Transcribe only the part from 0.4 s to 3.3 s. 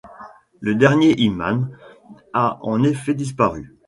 Le dernier imam a en effet